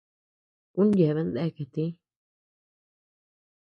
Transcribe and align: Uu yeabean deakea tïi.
Uu 0.79 0.95
yeabean 0.99 1.29
deakea 1.35 1.71
tïi. 1.73 1.89